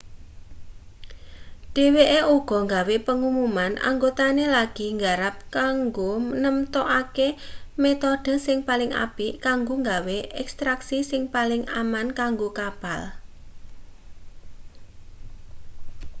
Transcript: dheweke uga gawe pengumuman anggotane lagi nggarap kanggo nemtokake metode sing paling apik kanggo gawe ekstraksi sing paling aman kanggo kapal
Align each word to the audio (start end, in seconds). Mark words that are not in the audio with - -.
dheweke 1.73 2.19
uga 2.37 2.59
gawe 2.75 2.95
pengumuman 3.07 3.73
anggotane 3.89 4.45
lagi 4.57 4.85
nggarap 4.97 5.35
kanggo 5.57 6.11
nemtokake 6.41 7.27
metode 7.83 8.33
sing 8.45 8.57
paling 8.69 8.91
apik 9.05 9.33
kanggo 9.45 9.75
gawe 9.91 10.17
ekstraksi 10.41 10.97
sing 11.09 11.21
paling 11.35 11.63
aman 11.81 12.07
kanggo 12.19 12.49
kapal 12.59 13.01